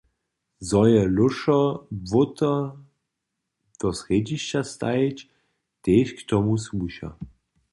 [0.67, 1.59] Zo je lóšo
[2.05, 2.53] Błóta
[3.79, 5.17] do srjedźišća stajić,
[5.83, 7.09] tež k tomu słuša.